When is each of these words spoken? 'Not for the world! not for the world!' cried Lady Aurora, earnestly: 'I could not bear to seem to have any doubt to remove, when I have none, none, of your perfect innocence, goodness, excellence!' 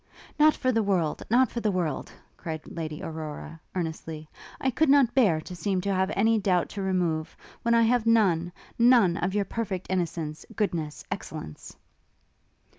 'Not 0.39 0.55
for 0.55 0.71
the 0.71 0.81
world! 0.81 1.21
not 1.29 1.51
for 1.51 1.59
the 1.59 1.69
world!' 1.69 2.11
cried 2.35 2.61
Lady 2.65 3.03
Aurora, 3.03 3.59
earnestly: 3.75 4.27
'I 4.59 4.71
could 4.71 4.89
not 4.89 5.13
bear 5.13 5.39
to 5.41 5.55
seem 5.55 5.79
to 5.81 5.93
have 5.93 6.11
any 6.15 6.39
doubt 6.39 6.69
to 6.69 6.81
remove, 6.81 7.37
when 7.61 7.75
I 7.75 7.83
have 7.83 8.07
none, 8.07 8.51
none, 8.79 9.15
of 9.17 9.35
your 9.35 9.45
perfect 9.45 9.85
innocence, 9.91 10.43
goodness, 10.55 11.03
excellence!' 11.11 11.75